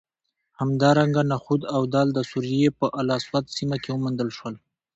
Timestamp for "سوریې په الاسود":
2.31-3.45